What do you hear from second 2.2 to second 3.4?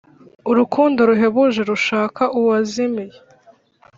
uwazimiye